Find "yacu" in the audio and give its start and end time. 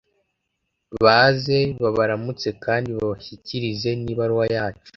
4.55-4.89